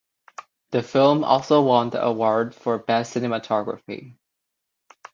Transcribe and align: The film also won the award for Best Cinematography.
The 0.71 0.81
film 0.81 1.23
also 1.23 1.61
won 1.61 1.91
the 1.91 2.01
award 2.03 2.55
for 2.55 2.79
Best 2.79 3.13
Cinematography. 3.13 4.17